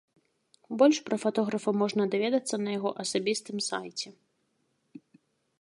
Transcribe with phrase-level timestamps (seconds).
[0.81, 4.15] Больш пра фатографа можна даведацца на яго асабістым сайце.